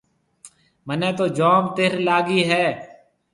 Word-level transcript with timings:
مهنَي 0.87 1.09
تو 1.17 1.25
جوم 1.37 1.63
تره 1.75 1.97
لاگِي 2.05 2.39
هيَ۔ 2.49 2.65